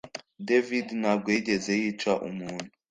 David 0.47 0.87
ntabwo 1.01 1.27
yigeze 1.35 1.71
yica 1.81 2.11
umuntu 2.29 2.65